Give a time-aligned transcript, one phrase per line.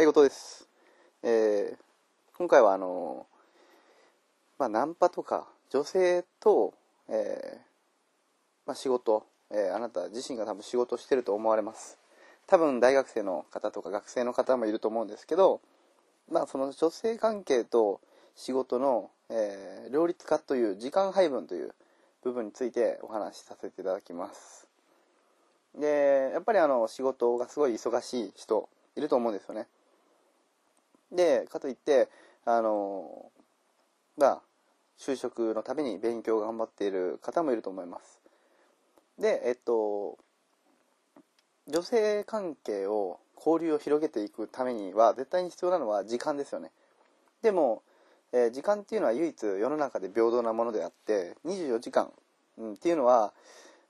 [0.00, 0.68] 英語とです。
[1.24, 1.76] えー、
[2.36, 3.26] 今回はあの
[4.56, 6.72] まあ、ナンパとか女性と、
[7.08, 7.58] えー、
[8.64, 11.98] まあ、仕事、えー、あなた自身が多分仕事してると思われます。
[12.46, 15.60] 多分大学生の方とか学生の方もいると思うんですけど、
[16.30, 18.00] まあ、その女性関係と
[18.36, 21.74] 仕事の、え両立化という時間配分という
[22.22, 24.68] 部分についてお話しさせていただきます。
[25.76, 29.66] で、やっぱりあの仕事がすごい忙しい人いると思うんですよね。
[31.12, 32.08] で、かといって、
[32.44, 33.30] あの、
[34.16, 34.42] まあ、
[34.98, 38.20] 就職のために勉強を頑張っている方もいると思います。
[39.18, 40.18] で、えっと、
[41.66, 46.72] 女性関係を、交流を広げていくためには、絶対に必要なのは時間ですよね。
[47.40, 47.82] でも、
[48.32, 52.12] えー、時間っていうのは唯一世の中で平等なものであって、24時間、
[52.58, 53.32] うん、っていうのは、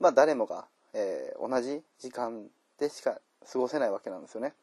[0.00, 2.46] まあ誰もが、えー、同じ時間
[2.78, 3.20] でしか
[3.50, 4.54] 過ごせないわけなんですよね。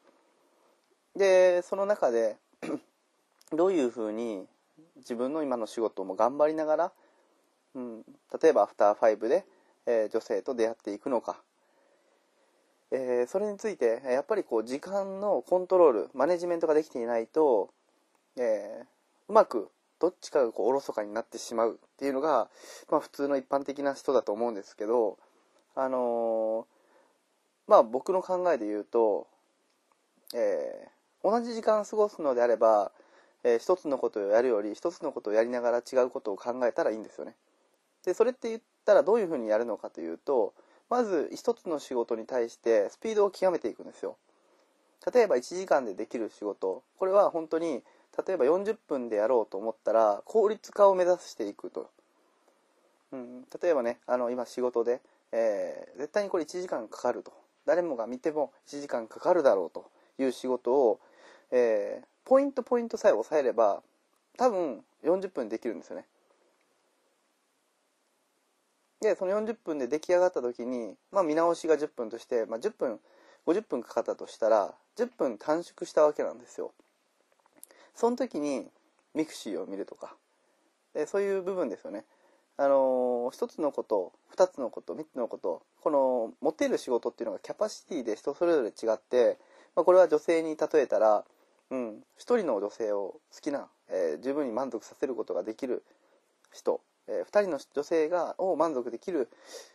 [1.16, 2.36] でその中で
[3.52, 4.46] どういうふうに
[4.96, 6.92] 自分の今の仕事も頑張りながら、
[7.74, 8.02] うん、
[8.40, 9.44] 例えばアフターファイブで、
[9.86, 11.36] えー、女性と出会っていくのか、
[12.90, 17.70] えー、それについてやっぱりこう時間のコントロールマネジメントができていないと、
[18.36, 18.84] えー、
[19.28, 19.68] うまく
[20.00, 22.48] どっちかがこうおろそかになってしまうっていうのが、
[22.90, 25.18] まあ、普通の一般的な人だと思うんですけど
[25.74, 26.66] あの
[27.68, 29.28] まあ僕の考えで言うと、
[30.34, 30.88] え
[31.22, 32.92] 同じ時間過ごすのであれば、
[33.44, 37.34] えー、一つのことをやるより一つのことをやりながら違うことを考えたらいいんですよね。
[38.04, 40.54] でそれって言ったらどういうふうにやるのかというと
[40.88, 44.16] まず一つの仕事に対してスピードを極めていくんですよ。
[45.14, 47.82] 例えば1時間でできる仕事これは本当に
[48.26, 51.88] 例えば40分でやろうと思ったら効率化を目指していくと、
[53.12, 55.00] うん、例えばねあの今仕事で、
[55.32, 57.32] えー、絶対にこれ1時間かかると
[57.66, 59.86] 誰もが見ても1時間かかるだろうと
[60.18, 61.00] いう仕事を
[61.50, 63.82] えー、ポイントポイントさえ押さえれば
[64.36, 66.04] 多分40分できるんですよね。
[69.00, 73.00] でその40分で出来上がった時に、まあ、見直しが10分として、まあ、10分
[73.46, 76.72] 50分かかったとしたら10分短縮したわけなんですよ。
[77.94, 78.66] その時に
[79.14, 80.14] ミクシーを見るとか
[80.94, 82.04] でそういう部分ですよね。
[82.56, 89.38] あのー、1つのこと2つのこと3つのことこの持てる仕事っていうのがキャパシティで人それぞれ違って、
[89.74, 91.24] まあ、これは女性に例えたら
[91.70, 95.84] うん、一人の女性を好きな、えー、十分に満足させることができる
[96.52, 99.28] 人、えー、二人の女性がを満足できる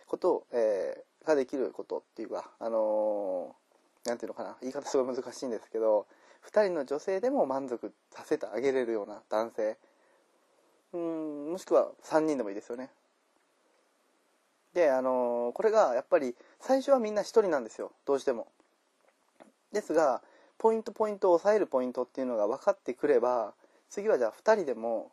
[0.08, 4.58] こと、えー、ができることっていうか、あのー、なんていうのかな。
[4.62, 6.06] 言い方すごい難しいんですけど
[6.42, 9.78] 二人の女性でも満足させてあげれるような男性。
[10.94, 12.90] うんもしくは3人でもいいですよね。
[14.74, 17.94] であのー、これがやっぱり最初はみんな1人なんですよ。
[18.06, 18.48] どうしても。
[19.72, 20.22] ですが
[20.58, 23.54] ポイントポイントを抑えるポイントっていうのが分かってくれば
[23.90, 25.12] 次はじゃあ2人でも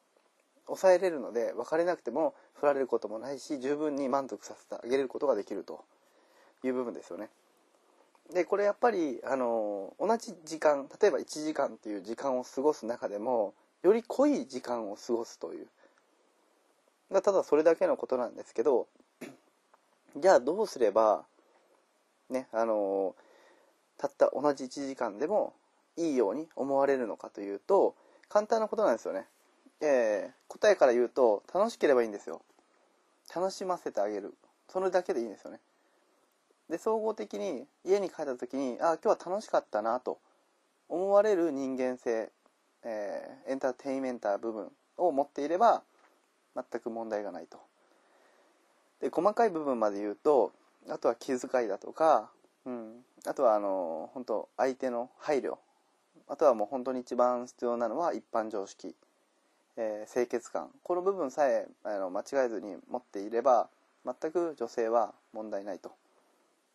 [0.67, 5.85] 抑えれるので別れなくても振られることもないし十分に満足させてあげれることができると
[6.65, 7.29] いう部分ですよね。
[8.33, 13.53] でこれやっぱりあの同じ時間例えば1時間っていう時間を過ごす中でも
[13.83, 15.67] より濃い時間を過ごすという
[17.11, 18.87] ただそれだけのことなんですけど
[20.17, 21.25] じゃあどうすれば
[22.31, 23.15] ねあの
[24.03, 25.55] たった同じ1時間でも
[25.97, 27.95] いいように思われるのかというと
[28.29, 29.27] 簡単なことなんですよね、
[29.81, 32.43] えー、答えから言うと楽しければいいんですよ。
[33.35, 34.35] 楽しませてあげる。
[34.69, 35.61] それだけでいいんですよね。
[36.69, 40.19] で総合的に家に帰った時にあ今日は楽しかったなと
[40.89, 42.33] 思われる人間性、
[42.83, 45.83] えー、エンターテインメンター部分を持っていれば
[46.57, 47.61] 全く問題がないと。
[49.01, 50.53] で細かい部分まで言うと
[50.89, 52.31] あとは気遣いだとか、
[53.27, 55.59] あとはあの本当相手の配慮。
[56.29, 58.95] あとはもう本当に一番必要なのは一般常識、
[59.77, 60.71] えー、清潔感。
[60.83, 63.69] この部分さえあの間違えずに持っていれば
[64.05, 65.93] 全く女性は問題ないと。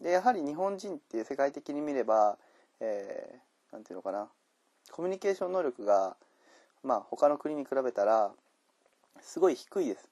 [0.01, 2.37] でやはり日本人っていう世界的に見れば
[2.79, 4.27] 何、えー、て言うのかな。
[4.91, 6.15] コミュニケーション能力が
[6.83, 8.31] まあ他の国に比べたら
[9.21, 10.07] すごい低いです。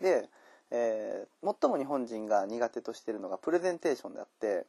[0.00, 0.28] で、
[0.70, 4.66] えー、最も日本人が苦手としているのがプレゼンテーションであって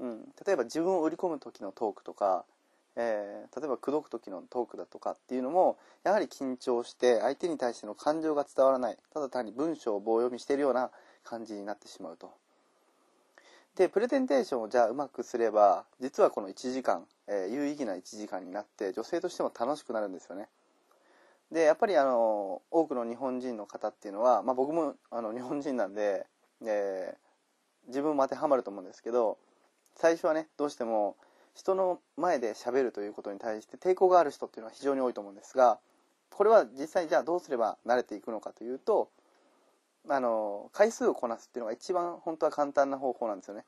[0.00, 2.44] うん、例えば自分を売り込む時のトークとか、
[2.96, 10.90] えー、例えば口説く時のトークだとかっていうのもやはり緊張して相手に対しての感情が伝わらないただ単に文章を棒読みしてるような
[11.22, 12.32] 感じになってしまうと。
[13.76, 20.48] でプレゼンテーションをじゃあうまくすれば実はこの1時間、えー、有意義な1時間になって女性としても楽しくなるんですよね。
[21.52, 26.26] でやっぱりあの多くの日本人の方っていうのは、まあ、僕もあの日本人なんで、
[26.64, 29.36] えー、自分も当てはまると思うんですけど
[29.96, 31.16] 最初はねどうしても、
[31.54, 35.78] 人の前で喋るということに対して抵抗がある人っていうのは非常に多いと思うんですが
[36.30, 39.10] これは実際じゃあどうすれば慣れていくのかというと
[40.08, 43.64] あの回数をこなすっていうのが一番本当は簡単な方法なんですよね。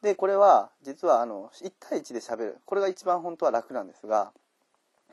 [0.00, 2.58] でこれは実はあの1対1で喋る。
[2.64, 4.32] これが一番本当は楽なんですが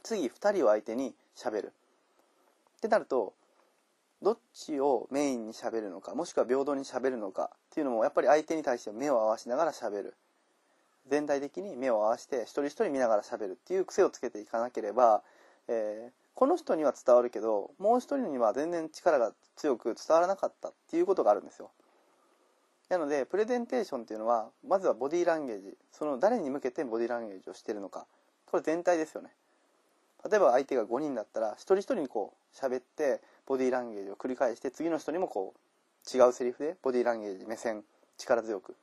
[0.04, 1.74] 次2人を相手に喋る。
[2.78, 3.34] ってなると
[4.22, 10.16] どっちをメインに喋るのかもしくは平等に喋るのかっていうのもやっぱり相手に対して目を合わせながら喋る。
[11.10, 15.22] 全体的に目を合わせて一人一人見ながら喋るっていう癖をつけていかなければ、
[15.68, 21.72] えー、この人には伝わるけどもう一人には全然力が強く伝わらなかったっていうことがあるんですよ。
[22.90, 28.06] なのでプレゼンテーションっていうのはまずはボディーランゲージその誰に向けてボディーランゲージをしてるのか。
[28.46, 29.30] これ全体ですよね。
[30.30, 37.84] 例えば相手が5人だったら一人一人にこう喋ってボディーランゲージを繰り返して次の人にもこう違うセリフでボディーランゲージ目線
[38.18, 38.76] 力強く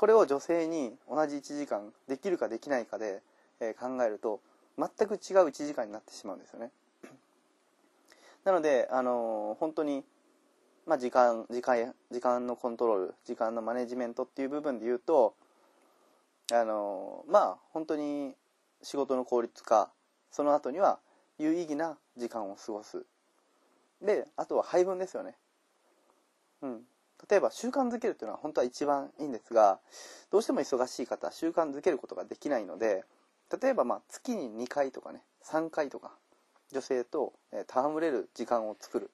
[0.00, 3.20] これを女性に同じ1時間できるかできないかで、
[3.60, 4.40] え考えると
[4.78, 6.70] 全く違う1時間になってしまうんですよね。
[8.44, 10.02] なので、あのー、本当に、
[10.86, 15.34] まあ、時間時間時間のコントロール時間のマネジメントっていう部分で言うと
[16.50, 18.32] あのー、まあ本当に
[18.80, 19.90] 仕事の効率化
[20.30, 20.98] その後には
[21.36, 23.04] 有意義な時間を過ごす。
[24.00, 25.34] であとは配分ですよね。
[26.62, 26.80] うん。
[27.28, 29.78] 例えば習慣づけるというのは本当は一番いいんですが
[30.30, 33.04] どうしても忙しい方は習慣づけることができないので
[33.60, 36.12] 例えばまあ月に2回とかね3回とか
[36.72, 39.10] 女性と戯れる時間を作る、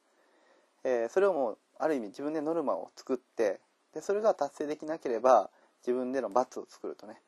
[0.84, 3.60] えー、それをもうある意味自分でノルマを作って
[3.94, 5.50] でそれが達成できなければ
[5.86, 7.20] 自分での罰を作るとね、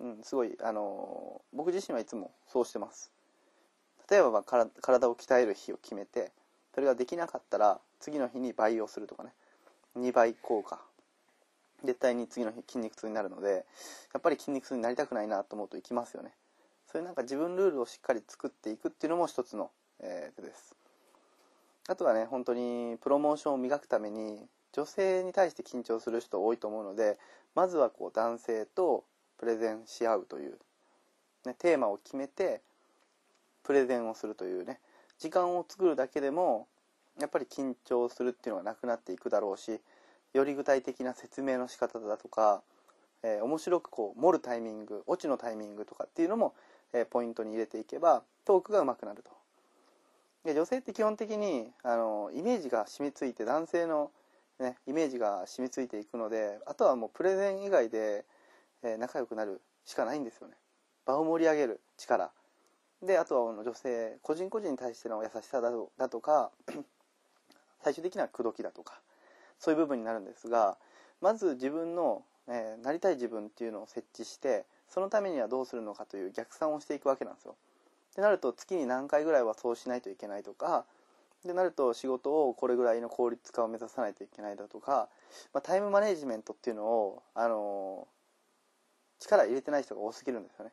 [0.00, 3.10] うん、すごい、あのー、僕自身はいつもそうしてます。
[4.10, 6.32] 例えばまあ体を鍛える日を決めて
[6.74, 9.32] それができなかったら次の日に倍をするとかね。
[9.98, 10.80] 2倍効果。
[11.84, 13.66] 絶対に次の日筋肉痛になるので
[14.14, 16.32] やっぱり筋肉痛になりたくないなと思うといきますよね。
[16.90, 19.70] そういうなんか自分ルールをしっかり作っていくっていうのも一つの、
[20.00, 20.76] えー、手です。
[21.88, 27.18] あとはね本当にプロモーションを磨くために女性に対して緊張する人多いと思うので
[27.54, 29.04] まずはこう男性と
[29.38, 30.58] プレゼンし合うという、
[31.44, 32.62] ね、テーマを決めて
[33.62, 34.80] プレゼンをするというね
[35.18, 36.66] 時間を作るだけでも
[37.20, 39.80] やっぱり緊張するっていうのがなくなっていくだろうし
[40.32, 42.62] より具体的な説明の仕方だとか、
[43.22, 46.54] えー、面白くこう盛るタイミングオチのタイミングとかっていうのも、
[46.92, 49.30] えー、ポイントに入れていけばトークが上手くなると。
[50.44, 54.10] で女性って基本的にあのイメージが染みついて男性の、
[54.58, 58.26] ね、イメージが染みついていくのであとはもうプレゼン以外で、
[58.82, 60.54] えー、仲良くなるしかないんですよね。
[61.06, 62.30] 場を盛り上げる力。
[63.02, 66.50] であとは女性個人個人に対しての優しさだとだとか
[67.84, 68.98] 最終的には口説きだとか
[69.58, 70.78] そういう部分になるんですが
[71.20, 77.56] まず自分の、えー、なりたい自分っていうのを設置してそのためにはどうするのかという逆算をしていくわけなんですよ。
[78.12, 80.84] ってなると月に何回ぐらいはそうしないといけないとか
[81.44, 85.08] でなると仕事をこれぐらいの効率化を目指さないといけないだとか、
[85.52, 90.70] まあ、タイムマネジメントっていうのを、あのー、力入れてない人が多すぎるんですよね。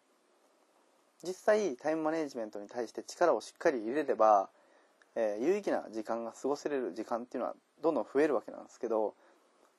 [1.23, 4.49] 実際タイムマネジメントに対して力をしっかり入れれば
[5.15, 9.13] えー、有意義な時間が過ごせれる時間っていうのはどんどん増えるわけなんですけど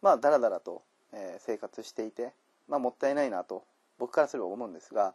[0.03, 0.83] まあだらだらと、
[1.13, 2.33] えー、生活していて、
[2.69, 3.65] まあ、もったいないなと
[3.99, 5.15] 僕からすれば思うんですが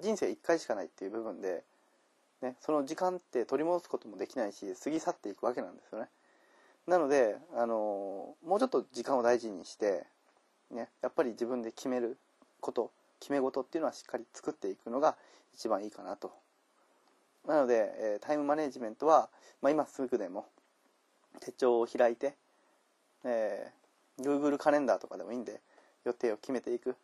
[0.00, 1.62] 人生1回しかないっていう部分で、
[2.42, 6.08] ね、その時間って取り戻すこともできないし過ぎ去っていくわけなんですよね。
[6.86, 10.04] なので、あのー、もうちょっと時間を大事にして、
[10.70, 12.16] ね、やっぱり自分で決める
[12.60, 15.16] こと決め事っていうのはしっかり作っていくのが
[15.54, 16.32] 一番いいかなと
[17.46, 19.28] なので、えタイムマネジメントは、
[19.62, 20.46] まあ、今すぐでも
[21.40, 22.34] 手帳を開いて、
[23.24, 25.60] えー、Google カレンダーとかでもいいんで
[26.04, 26.96] 予定を決めていく。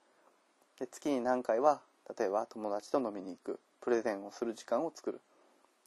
[0.78, 1.80] で月に何回は
[2.18, 3.60] 例えば友達と飲みに行く。
[3.80, 5.20] プレゼンをする時間を作る。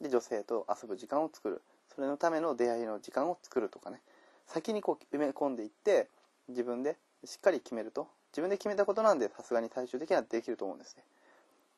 [0.00, 1.62] で女性と遊ぶ時間を作る。
[1.94, 4.00] それのための出会いの時間を作るとかね。
[4.46, 6.08] 先にこう埋め込んでいって
[6.48, 8.08] 自分でしっかり決めると。
[8.32, 11.04] 自分で決めたことなんでさすがに最終的にはできると思うんですね。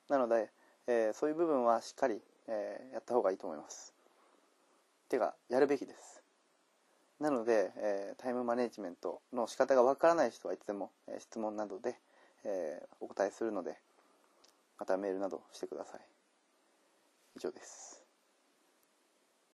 [0.08, 0.50] なので、
[0.88, 3.94] えー、そういう部分はしっかりえー、やった方がいいと思います。
[5.08, 6.22] てかやるべきです。
[7.20, 11.96] なので、えー、タイムマネジメントの仕方がわからない人はいつでも、えー、質問などで、
[12.44, 13.76] えお答えするので
[14.78, 16.00] またメールなどしてください。
[17.36, 17.97] 以上です。